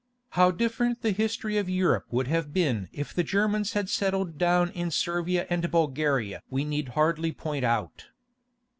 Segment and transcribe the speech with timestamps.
[0.29, 4.71] How different the history of Europe would have been if the Germans had settled down
[4.71, 8.07] in Servia and Bulgaria we need hardly point out.